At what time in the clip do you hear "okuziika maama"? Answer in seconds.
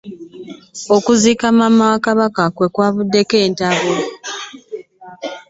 0.95-1.85